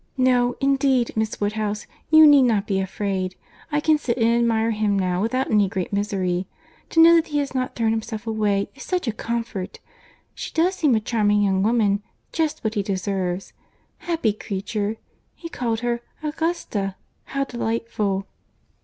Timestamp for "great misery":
5.69-6.47